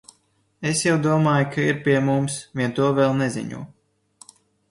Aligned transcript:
Es 0.69 0.79
jau 0.85 0.93
domāju, 1.07 1.49
ka 1.55 1.65
ir 1.73 1.77
pie 1.83 1.99
mums, 2.07 2.39
vien 2.61 2.75
to 2.79 2.87
vēl 3.01 3.15
neziņo. 3.21 3.61